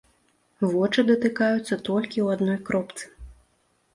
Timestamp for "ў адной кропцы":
2.25-3.05